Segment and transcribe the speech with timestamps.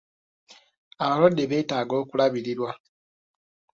[1.03, 2.71] Abalwadde betaaga okulabirirwa.